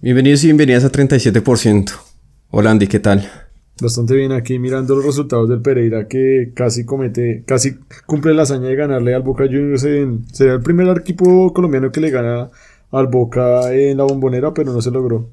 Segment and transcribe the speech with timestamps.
[0.00, 1.90] Bienvenidos y bienvenidas a 37%.
[2.50, 3.28] Hola Andy, ¿qué tal?
[3.82, 8.68] Bastante bien aquí mirando los resultados del Pereira que casi comete, casi cumple la hazaña
[8.68, 9.82] de ganarle al Boca Juniors.
[9.82, 12.48] En, sería el primer equipo colombiano que le gana
[12.92, 15.30] al Boca en la bombonera, pero no se logró.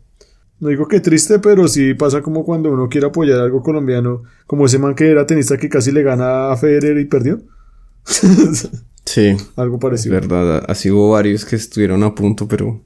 [0.60, 4.66] No digo que triste, pero sí pasa como cuando uno quiere apoyar algo colombiano, como
[4.66, 7.40] ese man que era tenista que casi le gana a Federer y perdió.
[9.06, 9.38] sí.
[9.58, 10.18] Algo parecido.
[10.18, 12.82] Es verdad, así hubo varios que estuvieron a punto, pero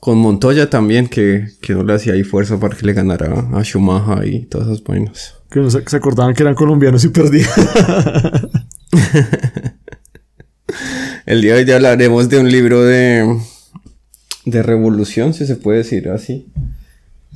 [0.00, 3.62] con Montoya también, que, que no le hacía ahí fuerza para que le ganara a
[3.62, 5.34] Schumacher y todas esas vainas.
[5.50, 7.48] Que no se, acordaban que eran colombianos y perdían.
[11.26, 13.38] El día de hoy ya hablaremos de un libro de,
[14.46, 16.48] de revolución, si se puede decir así.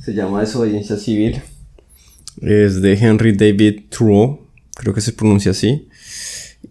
[0.01, 1.41] Se llama Desobediencia Civil.
[2.41, 5.87] Es de Henry David Thoreau, creo que se pronuncia así.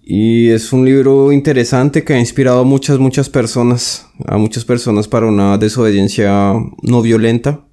[0.02, 5.08] Y es un libro interesante que ha inspirado a muchas, muchas personas, a muchas personas
[5.08, 7.64] para una desobediencia no violenta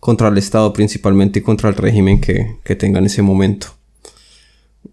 [0.00, 3.68] contra el Estado principalmente y contra el régimen que, que tenga en ese momento.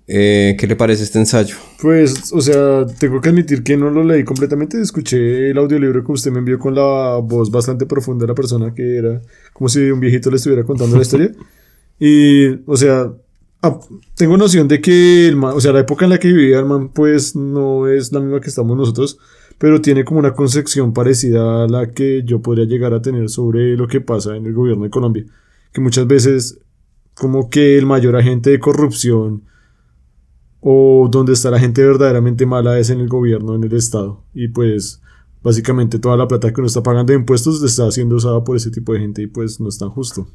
[0.08, 1.56] Eh, ¿Qué le parece este ensayo?
[1.81, 4.81] Pues, o sea, tengo que admitir que no lo leí completamente.
[4.81, 8.73] Escuché el audiolibro que usted me envió con la voz bastante profunda de la persona
[8.73, 9.22] que era
[9.53, 11.31] como si un viejito le estuviera contando la historia.
[12.00, 13.14] Y, o sea,
[13.66, 13.80] Ah,
[14.17, 16.89] tengo noción de que el o sea, la época en la que vivía el man,
[16.89, 19.17] pues no es la misma que estamos nosotros,
[19.58, 23.78] pero tiene como una concepción parecida a la que yo podría llegar a tener sobre
[23.78, 25.25] lo que pasa en el gobierno de Colombia.
[25.72, 26.59] Que muchas veces,
[27.14, 29.44] como que el mayor agente de corrupción
[30.59, 34.25] o donde está la gente verdaderamente mala es en el gobierno, en el Estado.
[34.34, 35.02] Y pues,
[35.41, 38.72] básicamente toda la plata que uno está pagando de impuestos está siendo usada por ese
[38.72, 40.28] tipo de gente y pues no es tan justo.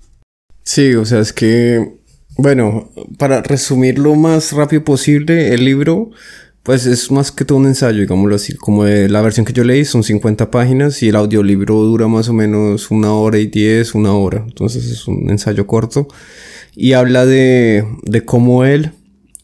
[0.65, 1.99] Sí, o sea, es que
[2.39, 6.13] bueno, para resumir lo más rápido posible, el libro,
[6.63, 8.55] pues es más que todo un ensayo, digámoslo así.
[8.55, 12.33] Como la versión que yo leí son 50 páginas y el audiolibro dura más o
[12.33, 14.45] menos una hora y diez, una hora.
[14.47, 16.07] Entonces es un ensayo corto.
[16.77, 18.93] Y habla de, de cómo él,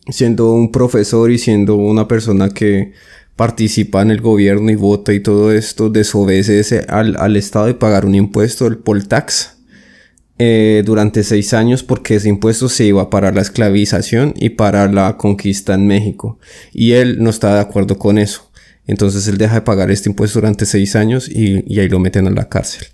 [0.08, 2.92] siendo un profesor y siendo una persona que
[3.34, 8.06] participa en el gobierno y vota y todo esto, desobedece al, al Estado de pagar
[8.06, 9.53] un impuesto, el poll tax
[10.36, 15.16] eh, durante seis años porque ese impuesto se iba para la esclavización y para la
[15.16, 16.40] conquista en México.
[16.72, 18.50] Y él no está de acuerdo con eso.
[18.86, 22.30] Entonces él deja de pagar este impuesto durante seis años y, ahí lo meten a
[22.30, 22.88] la cárcel.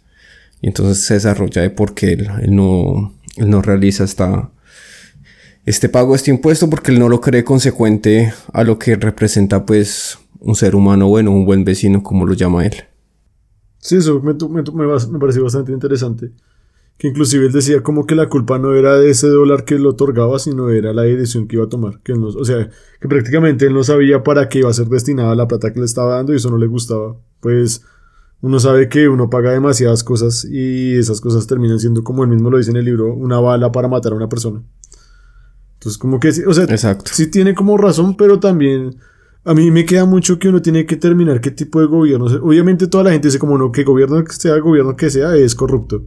[0.61, 3.12] Y entonces se desarrolla de por qué él, no,
[3.62, 4.05] realiza
[5.65, 10.19] este pago, este impuesto, porque él no lo cree consecuente a lo que representa pues
[10.41, 12.84] un ser humano bueno, un buen vecino, como lo llama él.
[13.78, 16.33] Sí, eso me, me, me pareció bastante interesante
[17.00, 19.88] que inclusive él decía como que la culpa no era de ese dólar que lo
[19.88, 21.99] otorgaba, sino era la edición que iba a tomar.
[22.03, 22.69] Que o sea,
[23.00, 25.87] que prácticamente él no sabía para qué iba a ser destinada la plata que le
[25.87, 27.16] estaba dando y eso no le gustaba.
[27.41, 27.87] Pues
[28.43, 32.50] uno sabe que uno paga demasiadas cosas y esas cosas terminan siendo, como él mismo
[32.50, 34.62] lo dice en el libro, una bala para matar a una persona.
[35.78, 37.12] Entonces, como que, o sea, Exacto.
[37.15, 38.97] sí tiene como razón, pero también
[39.44, 42.27] a mí me queda mucho que uno tiene que terminar qué tipo de gobierno.
[42.43, 45.55] Obviamente toda la gente dice como no, que gobierno que sea, gobierno que sea, es
[45.55, 46.05] corrupto.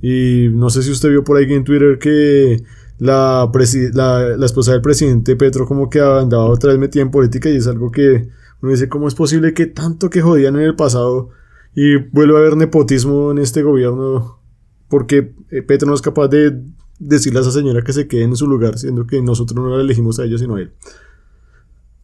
[0.00, 2.62] Y no sé si usted vio por ahí en Twitter que
[2.98, 3.50] la,
[3.92, 7.66] la, esposa del presidente Petro como que andaba otra vez metida en política y es
[7.66, 8.28] algo que
[8.60, 11.30] uno dice, ¿cómo es posible que tanto que jodían en el pasado
[11.74, 14.40] y vuelva a haber nepotismo en este gobierno?
[14.88, 16.60] Porque eh, Petro no es capaz de
[16.98, 19.82] decirle a esa señora que se quede en su lugar, siendo que nosotros no la
[19.82, 20.72] elegimos a ella sino a él.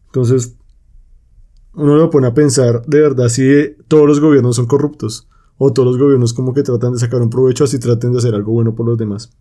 [0.07, 0.55] Entonces,
[1.73, 5.27] uno lo pone a pensar, de verdad, si todos los gobiernos son corruptos
[5.57, 8.35] o todos los gobiernos como que tratan de sacar un provecho así traten de hacer
[8.35, 9.31] algo bueno por los demás.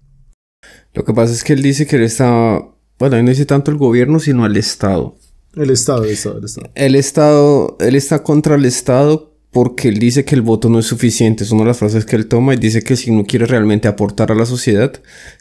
[0.92, 2.62] Lo que pasa es que él dice que él está,
[2.98, 5.16] bueno, no dice tanto el gobierno, sino el Estado.
[5.54, 6.70] El Estado, el Estado, el Estado.
[6.74, 10.86] El Estado, él está contra el Estado porque él dice que el voto no es
[10.86, 11.44] suficiente.
[11.44, 13.86] Es una de las frases que él toma y dice que si no quiere realmente
[13.86, 14.92] aportar a la sociedad,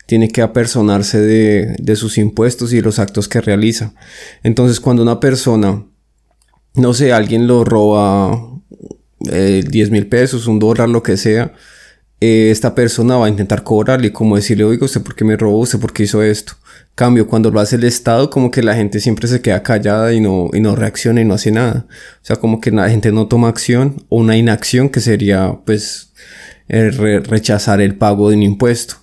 [0.06, 3.96] tiene que apersonarse de, de sus impuestos y los actos que realiza.
[4.44, 5.88] Entonces, cuando una persona,
[6.76, 8.53] no sé, alguien lo roba
[9.32, 11.54] eh, 10 mil pesos, un dólar, lo que sea,
[12.26, 15.60] eh, esta persona va a intentar cobrarle, como decirle, oiga, ¿usted por qué me robó?
[15.60, 16.54] ¿Usted por qué hizo esto?
[16.96, 20.22] Cambio, cuando lo hace el Estado, como que la gente siempre se queda callada y
[20.22, 21.86] no, y no reacciona y no hace nada.
[21.90, 26.14] O sea, como que la gente no toma acción o una inacción que sería, pues,
[26.70, 28.96] rechazar el pago de un impuesto.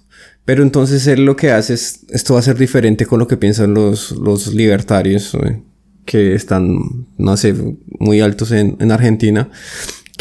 [0.47, 3.37] Pero entonces él lo que hace es, esto va a ser diferente con lo que
[3.37, 5.61] piensan los, los libertarios, eh,
[6.07, 7.55] que están, no sé,
[7.99, 9.51] muy altos en, en Argentina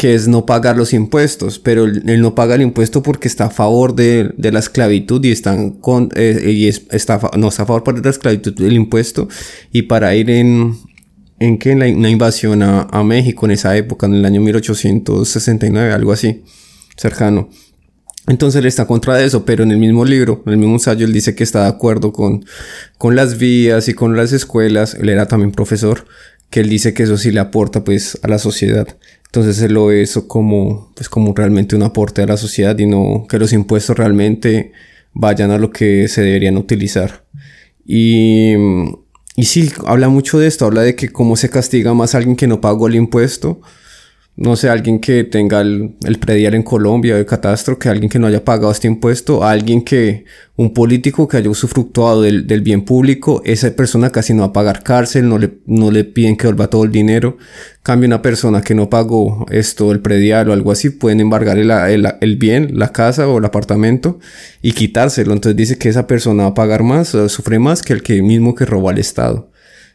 [0.00, 3.50] que es no pagar los impuestos, pero él, no paga el impuesto porque está a
[3.50, 8.00] favor de, la esclavitud y, están con, eh, y está, no está a favor de
[8.00, 9.28] la esclavitud del impuesto
[9.72, 10.74] y para ir en,
[11.38, 16.12] en la, una invasión a, a, México en esa época, en el año 1869, algo
[16.12, 16.44] así,
[16.96, 17.50] cercano.
[18.26, 21.04] Entonces él está contra de eso, pero en el mismo libro, en el mismo ensayo,
[21.04, 22.46] él dice que está de acuerdo con,
[22.96, 24.94] con las vías y con las escuelas.
[24.94, 26.06] Él era también profesor,
[26.50, 28.88] que él dice que eso sí le aporta pues a la sociedad.
[29.26, 32.86] Entonces él lo ve eso como, pues como realmente un aporte a la sociedad y
[32.86, 34.72] no que los impuestos realmente
[35.12, 37.24] vayan a lo que se deberían utilizar.
[37.86, 38.54] Y,
[39.36, 42.36] y sí, habla mucho de esto, habla de que cómo se castiga más a alguien
[42.36, 43.60] que no pagó el impuesto
[44.40, 48.26] no sé, alguien que tenga el, predial en Colombia de catastro, que alguien que no
[48.26, 50.24] haya pagado este impuesto, alguien que,
[50.56, 54.52] un político que haya usufructuado del, del, bien público, esa persona casi no va a
[54.54, 57.36] pagar cárcel, no le, no le piden que vuelva todo el dinero.
[57.82, 61.70] Cambio una persona que no pagó esto, el predial o algo así, pueden embargar el,
[61.70, 64.20] el, el bien, la casa o el apartamento
[64.62, 65.34] y quitárselo.
[65.34, 68.54] Entonces dice que esa persona va a pagar más, sufre más que el que mismo
[68.54, 69.49] que robó al Estado.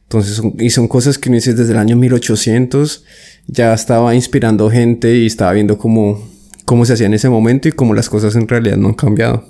[0.06, 3.04] Entonces, y son cosas que no dices desde el año 1800
[3.48, 6.28] ya estaba inspirando gente y estaba viendo cómo,
[6.66, 9.44] cómo se hacía en ese momento y cómo las cosas en realidad no han cambiado.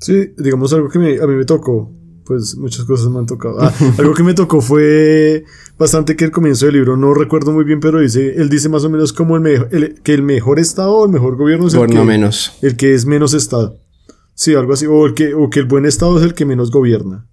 [0.00, 1.92] Sí, digamos algo que me, a mí me tocó,
[2.24, 3.60] pues muchas cosas me han tocado.
[3.60, 5.44] Ah, algo que me tocó fue
[5.78, 8.84] bastante que el comienzo del libro, no recuerdo muy bien, pero dice, él dice más
[8.84, 12.04] o menos como el, que el mejor estado o el mejor gobierno es el que,
[12.04, 12.52] menos.
[12.62, 13.76] el que es menos estado.
[14.34, 16.70] Sí, algo así, o, el que, o que el buen estado es el que menos
[16.70, 17.26] gobierna.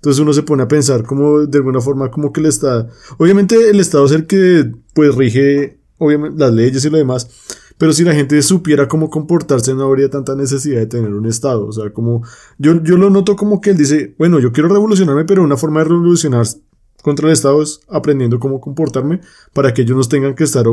[0.00, 2.88] Entonces uno se pone a pensar como de alguna forma como que el Estado,
[3.18, 7.28] obviamente el Estado es el que pues rige obviamente las leyes y lo demás,
[7.76, 11.66] pero si la gente supiera cómo comportarse no habría tanta necesidad de tener un Estado,
[11.66, 12.22] o sea, como
[12.56, 15.80] yo, yo lo noto como que él dice, bueno, yo quiero revolucionarme, pero una forma
[15.80, 16.46] de revolucionar
[17.02, 19.20] contra el Estado es aprendiendo cómo comportarme
[19.52, 20.64] para que ellos no tengan que estar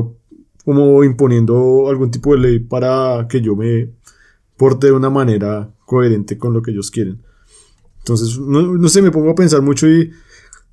[0.63, 3.89] como imponiendo algún tipo de ley para que yo me
[4.55, 7.21] porte de una manera coherente con lo que ellos quieren.
[8.07, 10.11] Entonces, no, sé, me pongo a pensar mucho y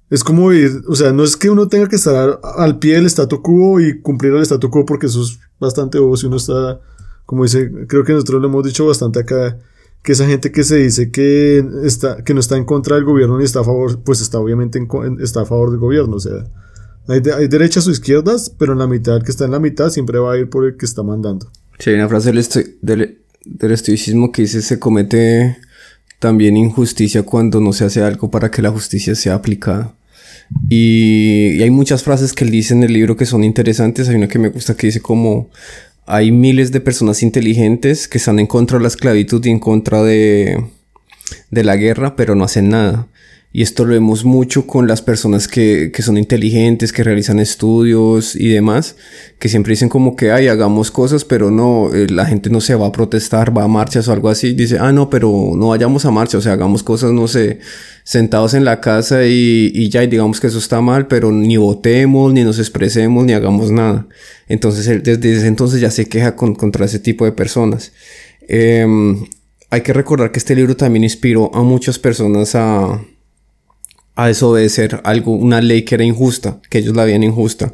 [0.08, 3.06] es como ir, o sea, no es que uno tenga que estar al pie del
[3.06, 6.80] statu quo y cumplir el statu quo porque eso es bastante obvio si uno está,
[7.26, 9.58] como dice, creo que nosotros lo hemos dicho bastante acá,
[10.04, 13.38] que esa gente que se dice que está, que no está en contra del gobierno
[13.38, 14.88] ni está a favor, pues está obviamente en,
[15.20, 16.44] está a favor del gobierno, o sea,
[17.08, 19.90] hay, hay derechas o izquierdas, pero en la mitad, el que está en la mitad
[19.90, 21.50] siempre va a ir por el que está mandando.
[21.80, 22.46] Sí, hay una frase del,
[22.80, 25.58] del, del estoicismo que dice se comete
[26.18, 29.94] también injusticia cuando no se hace algo para que la justicia sea aplicada.
[30.68, 34.08] Y, hay muchas frases que él dice en el libro que son interesantes.
[34.08, 35.50] Hay una que me gusta que dice como
[36.06, 40.02] hay miles de personas inteligentes que están en contra de la esclavitud y en contra
[40.02, 40.64] de,
[41.50, 43.06] de la guerra, pero no hacen nada.
[43.56, 48.34] Y esto lo vemos mucho con las personas que, que, son inteligentes, que realizan estudios
[48.34, 48.96] y demás,
[49.38, 52.74] que siempre dicen como que, ay, hagamos cosas, pero no, eh, la gente no se
[52.74, 54.54] va a protestar, va a marchas o algo así.
[54.54, 57.60] Dice, ah, no, pero no vayamos a marcha, o sea, hagamos cosas, no sé,
[58.02, 61.56] sentados en la casa y, y ya, y digamos que eso está mal, pero ni
[61.56, 64.08] votemos, ni nos expresemos, ni hagamos nada.
[64.48, 67.92] Entonces, él desde ese entonces ya se queja con, contra ese tipo de personas.
[68.48, 68.84] Eh,
[69.70, 73.00] hay que recordar que este libro también inspiró a muchas personas a
[74.16, 77.72] a desobedecer algo, una ley que era injusta, que ellos la veían injusta.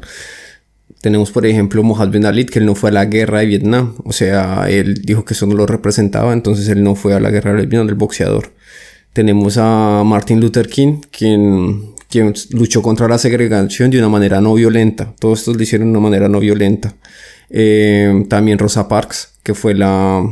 [1.01, 3.95] Tenemos, por ejemplo, Mohammed bin Ali, que él no fue a la guerra de Vietnam.
[4.03, 7.31] O sea, él dijo que eso no lo representaba, entonces él no fue a la
[7.31, 8.53] guerra de Vietnam, el boxeador.
[9.13, 14.53] Tenemos a Martin Luther King, quien, quien luchó contra la segregación de una manera no
[14.53, 15.13] violenta.
[15.19, 16.95] Todos estos lo hicieron de una manera no violenta.
[17.49, 20.23] Eh, también Rosa Parks, que fue la,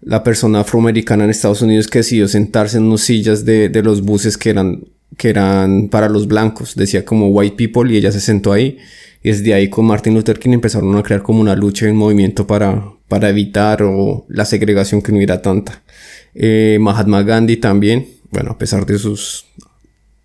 [0.00, 4.02] la persona afroamericana en Estados Unidos que decidió sentarse en unas sillas de, de los
[4.02, 4.84] buses que eran
[5.16, 8.78] que eran para los blancos, decía como white people y ella se sentó ahí.
[9.22, 11.96] Y desde ahí con Martin Luther King empezaron a crear como una lucha y un
[11.96, 15.82] movimiento para, para evitar o la segregación que no hubiera tanta.
[16.34, 19.46] Eh, Mahatma Gandhi también, bueno, a pesar de sus,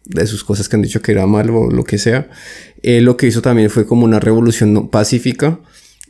[0.06, 2.30] de sus cosas que han dicho que era malo o lo que sea,
[2.84, 5.60] eh, lo que hizo también fue como una revolución pacífica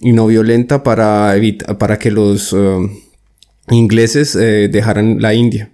[0.02, 1.36] y no violenta para,
[1.78, 2.78] para que los eh,
[3.70, 5.72] ingleses dejaran la India.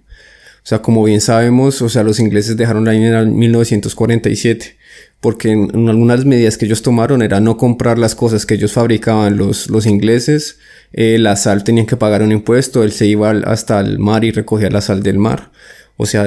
[0.68, 4.76] O sea, como bien sabemos, o sea, los ingleses dejaron la India en 1947,
[5.18, 9.38] porque en, algunas medidas que ellos tomaron era no comprar las cosas que ellos fabricaban
[9.38, 10.58] los, los ingleses,
[10.92, 14.30] eh, la sal tenían que pagar un impuesto, él se iba hasta el mar y
[14.30, 15.52] recogía la sal del mar.
[15.96, 16.26] O sea,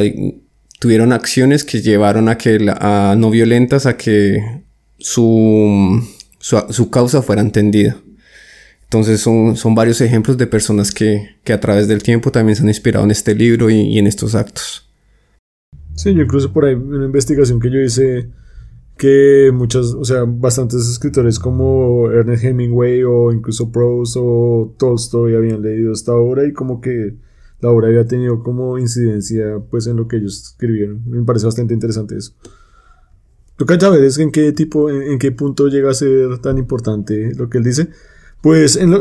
[0.80, 4.64] tuvieron acciones que llevaron a que, a no violentas, a que
[4.98, 6.04] su,
[6.40, 7.96] su, su causa fuera entendida.
[8.92, 12.64] Entonces son, son varios ejemplos de personas que, que, a través del tiempo también se
[12.64, 14.92] han inspirado en este libro y, en estos actos.
[15.96, 18.28] Sí, yo incluso por ahí una investigación que yo hice
[18.98, 25.62] que muchos, o sea, bastantes escritores como Ernest Hemingway o incluso Proust o Tolstoy habían
[25.62, 27.16] leído esta obra y como que
[27.62, 31.02] la obra había tenido como incidencia pues en lo que ellos escribieron.
[31.10, 32.34] Me parece bastante interesante eso.
[33.56, 37.50] Toca ver es en qué tipo, en qué punto llega a ser tan importante lo
[37.50, 37.88] que él dice.
[38.42, 38.94] Pues en,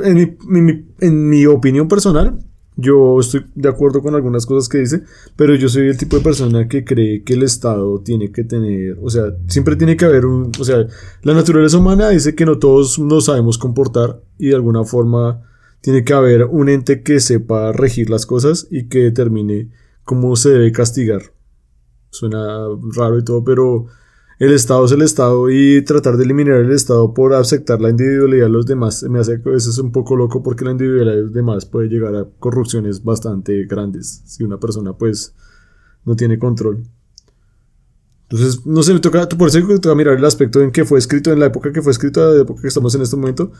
[1.00, 2.38] en mi opinión personal,
[2.80, 5.02] yo estoy de acuerdo con algunas cosas que dice,
[5.37, 8.99] pero yo soy el tipo de persona que cree que el Estado tiene que tener,
[9.02, 10.87] o sea, siempre tiene que haber un, o sea,
[11.23, 15.42] la naturaleza humana dice que no todos nos sabemos comportar y de alguna forma
[15.82, 19.70] tiene que haber un ente que sepa regir las cosas y que determine
[20.04, 21.35] cómo se debe castigar.
[22.11, 22.66] Suena
[22.97, 23.87] raro y todo, pero
[24.40, 28.47] el Estado es el Estado y tratar de eliminar el Estado por aceptar la individualidad
[28.47, 31.32] de los demás me hace eso es un poco loco porque la individualidad de los
[31.35, 35.35] demás puede llegar a corrupciones bastante grandes si una persona pues
[36.06, 36.85] no tiene control.
[38.30, 40.99] Entonces, no sé, me toca, por eso me toca mirar el aspecto en que fue
[40.99, 43.52] escrito, en la época que fue escrito, en la época que estamos en este momento.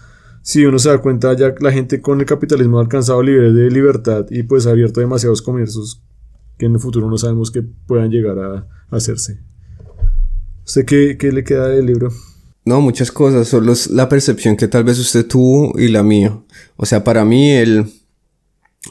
[0.43, 3.71] Si uno se da cuenta, ya la gente con el capitalismo ha alcanzado niveles de
[3.71, 6.03] libertad y pues ha abierto demasiados comercios
[6.57, 9.50] que en el futuro no sabemos que puedan llegar a hacerse.
[10.71, 10.85] ¿Usted
[11.19, 12.13] qué, le queda del libro?
[12.65, 16.39] No, muchas cosas, solo es la percepción que tal vez usted tuvo y la mía.
[16.77, 17.87] O sea, para mí el,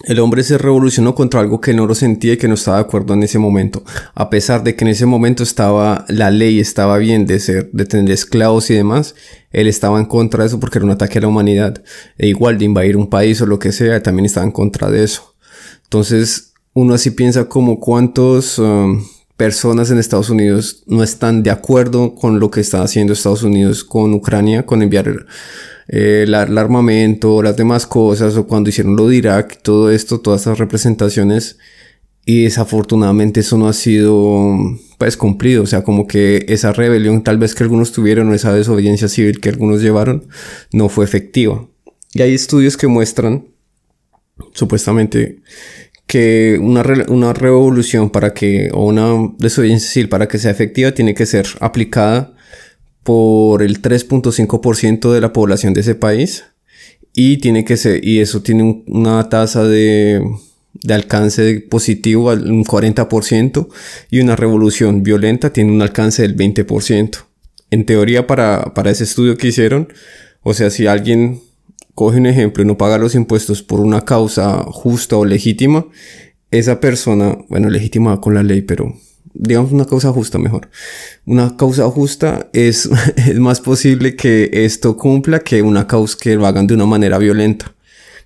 [0.03, 2.83] el hombre se revolucionó contra algo que no lo sentía y que no estaba de
[2.83, 3.81] acuerdo en ese momento.
[4.13, 7.85] A pesar de que en ese momento estaba, la ley estaba bien de ser, de
[7.85, 9.15] tener esclavos y demás,
[9.51, 11.81] él estaba en contra de eso porque era un ataque a la humanidad.
[12.17, 15.05] E igual de invadir un país o lo que sea, también estaba en contra de
[15.05, 15.33] eso.
[15.83, 19.01] Entonces, uno así piensa como cuántos, um,
[19.39, 23.85] personas en Estados Unidos no están de acuerdo con lo que está haciendo Estados Unidos
[23.85, 25.27] con Ucrania, con enviar
[25.87, 30.41] eh, el, armamento, las demás cosas, o cuando hicieron lo de Irak, todo esto, todas
[30.41, 31.57] esas representaciones.
[32.25, 34.57] Y desafortunadamente eso no ha sido
[34.97, 38.53] pues cumplido, o sea, como que esa rebelión tal vez que algunos tuvieron o esa
[38.53, 40.27] desobediencia civil que algunos llevaron
[40.73, 41.65] no fue efectiva.
[42.13, 43.45] Y hay estudios que muestran
[44.53, 45.39] supuestamente
[46.09, 51.13] que una, una revolución para que, o una desobediencia civil para que sea efectiva, tiene
[51.13, 52.33] que ser aplicada
[53.03, 56.45] por el 3.5% de la población de ese país
[57.13, 60.19] y tiene que ser, y eso tiene una tasa de,
[60.73, 63.67] de alcance positivo al un 40%
[64.09, 67.19] y una revolución violenta tiene un alcance del 20%.
[67.69, 69.93] En teoría para, para ese estudio que hicieron,
[70.41, 71.39] o sea, si alguien
[71.99, 75.85] coge un ejemplo y no paga los impuestos por una causa justa o legítima,
[76.49, 78.95] esa persona, bueno, legítima con la ley, pero
[79.33, 80.69] digamos una causa justa mejor.
[81.25, 86.47] Una causa justa es, es más posible que esto cumpla que una causa que lo
[86.47, 87.75] hagan de una manera violenta.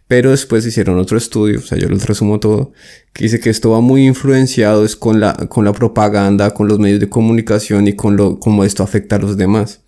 [0.07, 2.73] Pero después hicieron otro estudio, o sea, yo les resumo todo,
[3.11, 6.77] que dice que esto va muy influenciado es con la, con la propaganda, con los
[6.77, 9.81] medios de comunicación y con lo, cómo esto afecta a los demás.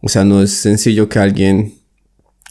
[0.00, 1.81] O sea, no es sencillo que alguien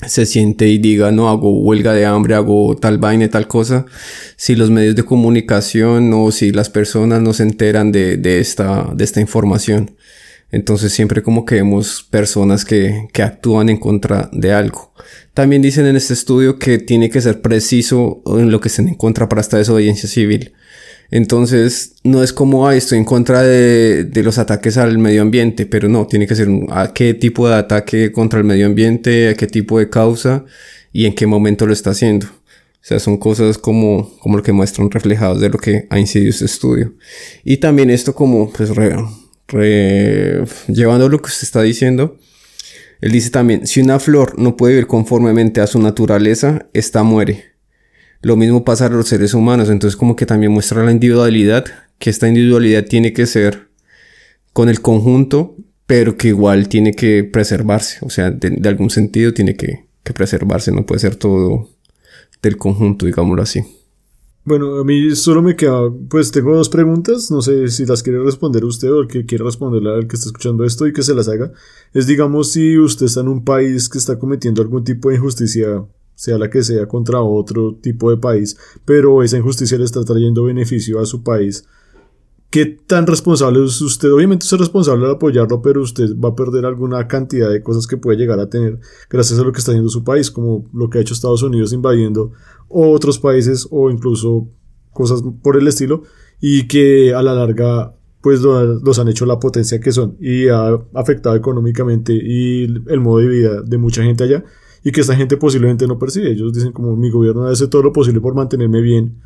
[0.08, 3.86] se siente y diga, no, hago huelga de hambre, hago tal vaina, tal cosa,
[4.36, 8.90] si los medios de comunicación o si las personas no se enteran de, de, esta,
[8.94, 9.92] de esta información.
[10.52, 14.94] Entonces siempre como que vemos personas que, que actúan en contra de algo.
[15.34, 18.96] También dicen en este estudio que tiene que ser preciso en lo que estén en
[18.96, 20.54] contra para esta desobediencia civil.
[21.12, 25.66] Entonces, no es como, ah, estoy en contra de, de, los ataques al medio ambiente,
[25.66, 29.34] pero no, tiene que ser a qué tipo de ataque contra el medio ambiente, a
[29.36, 30.46] qué tipo de causa
[30.94, 32.28] y en qué momento lo está haciendo.
[32.28, 36.32] O sea, son cosas como, como lo que muestran reflejados de lo que ha incidido
[36.32, 36.94] este estudio.
[37.44, 38.72] Y también esto como, pues,
[40.68, 42.18] llevando lo que usted está diciendo,
[43.02, 47.51] él dice también, si una flor no puede vivir conformemente a su naturaleza, esta muere.
[48.22, 51.66] Lo mismo pasa a los seres humanos, entonces como que también muestra la individualidad,
[51.98, 53.70] que esta individualidad tiene que ser
[54.54, 55.56] con el conjunto,
[55.88, 60.72] pero que igual tiene que preservarse, o sea, de, algún sentido tiene que, que, preservarse,
[60.72, 61.70] no puede ser todo
[62.42, 63.62] del conjunto, digámoslo así.
[64.44, 68.20] Bueno, a mí solo me queda, pues tengo dos preguntas, no sé si las quiere
[68.24, 71.14] responder usted o el que quiere responderla al que está escuchando esto y que se
[71.14, 71.52] las haga.
[71.94, 75.86] Es digamos si usted está en un país que está cometiendo algún tipo de injusticia
[76.22, 80.44] sea la que sea, contra otro tipo de país, pero esa injusticia le está trayendo
[80.44, 81.66] beneficio a su país.
[82.52, 84.12] ¿Qué tan responsable es usted?
[84.14, 87.98] Obviamente es responsable de apoyarlo, pero usted va a perder alguna cantidad de cosas que
[87.98, 88.78] puede llegar a tener
[89.10, 91.74] gracias a lo que está haciendo su país, como lo que ha hecho Estados Unidos
[91.74, 92.34] invadiendo
[92.68, 94.48] otros países o incluso
[94.94, 96.04] cosas por el estilo,
[96.40, 100.80] y que a la larga pues los han hecho la potencia que son y ha
[100.94, 104.44] afectado económicamente y el modo de vida de mucha gente allá
[104.84, 106.32] y que esta gente posiblemente no percibe.
[106.32, 109.22] Ellos dicen como mi gobierno hace todo lo posible por mantenerme bien,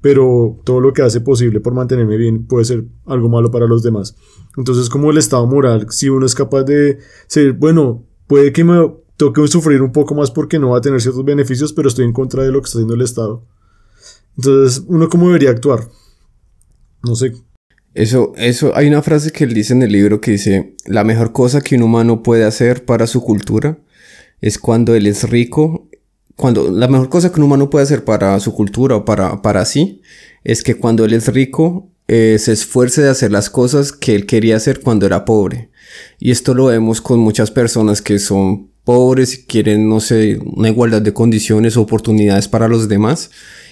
[0.00, 3.82] pero todo lo que hace posible por mantenerme bien puede ser algo malo para los
[3.82, 4.16] demás.
[4.56, 8.92] Entonces como el estado moral, si uno es capaz de ser, bueno, puede que me
[9.16, 12.12] toque sufrir un poco más porque no va a tener ciertos beneficios, pero estoy en
[12.12, 13.44] contra de lo que está haciendo el Estado.
[14.36, 15.88] Entonces, uno cómo debería actuar.
[17.02, 17.32] No sé.
[17.94, 21.32] Eso, eso, hay una frase que él dice en el libro que dice, la mejor
[21.32, 23.78] cosa que un humano puede hacer para su cultura
[24.40, 25.88] es cuando él es rico,
[26.36, 29.64] cuando la mejor cosa que un humano puede hacer para su cultura o para, para
[29.64, 30.02] sí,
[30.44, 34.24] es que cuando él es rico, eh, se esfuerce de hacer las cosas que él
[34.24, 35.70] quería hacer cuando era pobre.
[36.18, 40.68] Y esto lo vemos con muchas personas que son pobres y quieren, no sé, una
[40.70, 43.30] igualdad de condiciones o oportunidades para los demás.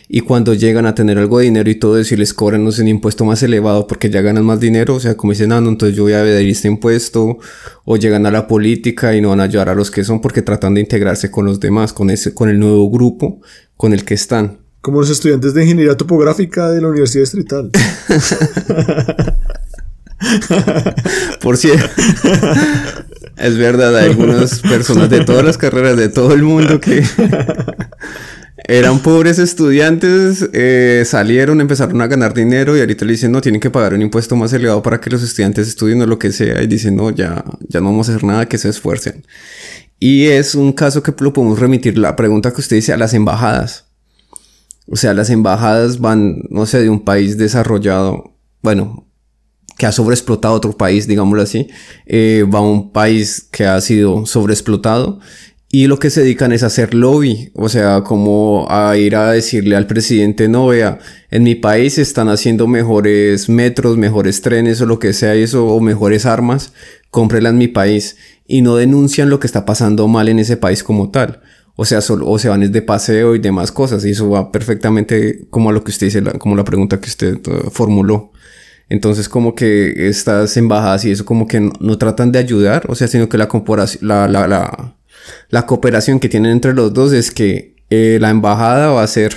[0.08, 2.70] Y cuando llegan a tener algo de dinero y todo eso y les cobran, no
[2.70, 5.60] sé, un impuesto más elevado porque ya ganan más dinero, o sea, como dicen, ah,
[5.60, 7.38] no, entonces yo voy a pedir este impuesto,
[7.84, 10.42] o llegan a la política y no van a ayudar a los que son porque
[10.42, 13.40] tratan de integrarse con los demás, con ese, con el nuevo grupo
[13.76, 14.58] con el que están.
[14.80, 17.70] Como los estudiantes de ingeniería topográfica de la Universidad Distrital.
[21.42, 21.90] Por cierto,
[23.36, 27.04] es verdad, hay algunas personas de todas las carreras de todo el mundo que
[28.68, 33.60] eran pobres estudiantes, eh, salieron, empezaron a ganar dinero y ahorita le dicen, no, tienen
[33.60, 36.60] que pagar un impuesto más elevado para que los estudiantes estudien o lo que sea.
[36.62, 39.24] Y dicen, no, ya, ya no vamos a hacer nada, que se esfuercen.
[40.00, 43.14] Y es un caso que lo podemos remitir, la pregunta que usted dice, a las
[43.14, 43.86] embajadas.
[44.88, 49.06] O sea, las embajadas van, no sé, de un país desarrollado, bueno,
[49.78, 51.68] que ha sobreexplotado otro país, digámoslo así,
[52.06, 55.20] eh, va a un país que ha sido sobreexplotado
[55.78, 59.32] y lo que se dedican es a hacer lobby, o sea, como a ir a
[59.32, 64.86] decirle al presidente, no vea, en mi país están haciendo mejores metros, mejores trenes o
[64.86, 66.72] lo que sea eso, o mejores armas,
[67.10, 68.16] cómprela en mi país
[68.46, 71.42] y no denuncian lo que está pasando mal en ese país como tal.
[71.74, 74.02] O sea, o se van de paseo y demás cosas.
[74.06, 77.36] Y eso va perfectamente como a lo que usted dice, como la pregunta que usted
[77.48, 78.32] uh, formuló.
[78.88, 83.08] Entonces como que estas embajadas y eso como que no, tratan de ayudar, o sea,
[83.08, 83.48] sino que la,
[84.00, 84.95] la, la, la,
[85.50, 89.34] la cooperación que tienen entre los dos es que eh, la embajada va a ser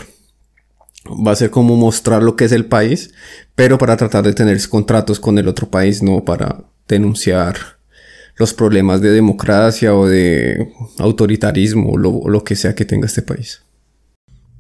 [1.08, 3.12] va a ser como mostrar lo que es el país,
[3.55, 7.55] pero para tratar de tener contratos con el otro país, no para denunciar
[8.38, 13.62] los problemas de democracia o de autoritarismo o lo que sea que tenga este país.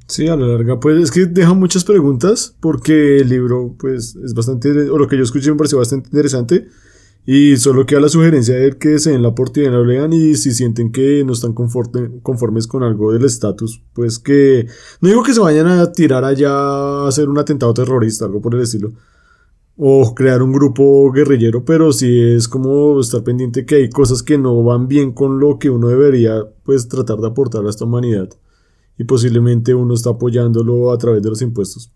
[0.09, 4.33] Sí, a la larga, pues es que deja muchas preguntas porque el libro, pues, es
[4.33, 6.67] bastante, o lo que yo escuché me pareció bastante interesante
[7.25, 10.91] y solo queda la sugerencia de que se den la oportunidad, lean y si sienten
[10.91, 14.67] que no están conformes con algo del estatus, pues que,
[15.01, 18.55] no digo que se vayan a tirar allá a hacer un atentado terrorista, algo por
[18.55, 18.91] el estilo,
[19.77, 24.37] o crear un grupo guerrillero, pero sí es como estar pendiente que hay cosas que
[24.37, 28.29] no van bien con lo que uno debería, pues, tratar de aportar a esta humanidad
[28.97, 31.91] y posiblemente uno está apoyándolo a través de los impuestos.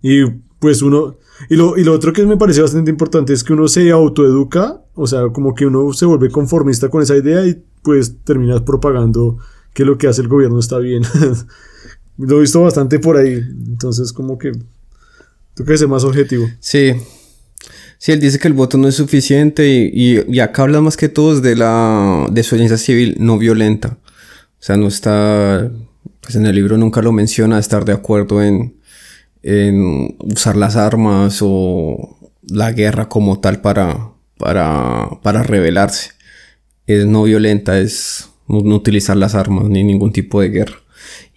[0.00, 0.22] Y
[0.62, 1.16] pues uno,
[1.50, 4.80] y lo, y lo otro que me parece bastante importante es que uno se autoeduca,
[4.94, 9.38] o sea, como que uno se vuelve conformista con esa idea y pues terminas propagando
[9.74, 11.02] que lo que hace el gobierno está bien.
[12.16, 14.52] lo he visto bastante por ahí, entonces como que
[15.56, 16.46] tú que ser más objetivo.
[16.60, 16.92] Sí.
[17.98, 21.08] Sí, él dice que el voto no es suficiente y, y, acá habla más que
[21.08, 23.98] todo de la desobediencia civil no violenta.
[23.98, 25.72] O sea, no está,
[26.20, 28.76] pues en el libro nunca lo menciona estar de acuerdo en,
[29.42, 36.10] en usar las armas o la guerra como tal para, para, para rebelarse.
[36.86, 40.76] Es no violenta, es no, utilizar las armas ni ningún tipo de guerra.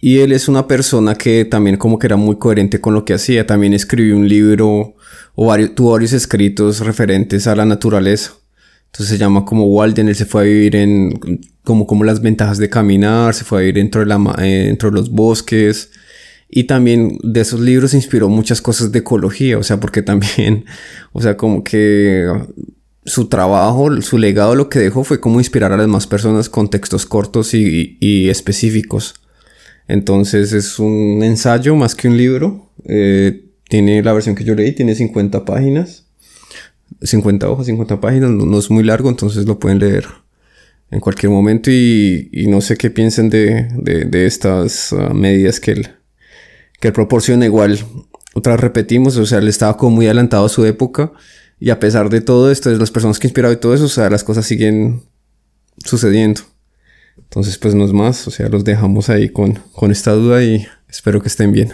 [0.00, 3.14] Y él es una persona que también como que era muy coherente con lo que
[3.14, 3.46] hacía.
[3.46, 4.94] También escribió un libro
[5.34, 8.32] o varios, tuvo varios escritos referentes a la naturaleza.
[8.86, 12.58] Entonces se llama como Walden, él se fue a vivir en como, como las ventajas
[12.58, 15.90] de caminar, se fue a vivir dentro de, la, eh, dentro de los bosques.
[16.48, 20.64] Y también de esos libros se inspiró muchas cosas de ecología, o sea, porque también,
[21.12, 22.26] o sea, como que
[23.04, 26.70] su trabajo, su legado lo que dejó fue como inspirar a las demás personas con
[26.70, 29.14] textos cortos y, y específicos.
[29.88, 32.70] Entonces es un ensayo más que un libro.
[32.84, 36.06] Eh, tiene la versión que yo leí, tiene 50 páginas.
[37.02, 40.06] 50 hojas, 50 páginas, no, es muy largo, entonces lo pueden leer
[40.90, 45.88] en cualquier momento y, no sé qué piensen de, estas ah, medidas que él,
[46.80, 47.78] que proporciona igual.
[48.34, 51.12] Otra repetimos, o sea, él estaba como muy adelantado a su época
[51.58, 54.10] y a pesar de todo esto, las personas que inspirado y todo eso, o sea,
[54.10, 55.02] las cosas siguen
[55.84, 56.42] sucediendo.
[57.16, 60.66] Entonces, pues no es más, o sea, los dejamos ahí con, con esta duda y
[60.88, 61.72] espero que estén bien.